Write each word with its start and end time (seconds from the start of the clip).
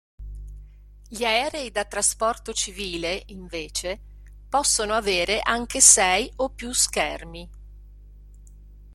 Gli 1.07 1.23
aerei 1.23 1.69
da 1.69 1.85
trasporto 1.85 2.53
civile, 2.53 3.21
invece, 3.27 3.99
possono 4.49 4.95
avere 4.95 5.39
anche 5.43 5.79
sei 5.79 6.33
o 6.37 6.49
più 6.49 6.71
schermi. 6.73 7.47